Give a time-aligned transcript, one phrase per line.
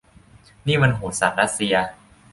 [0.67, 1.75] นี่มันโหดสัสรัสเซีย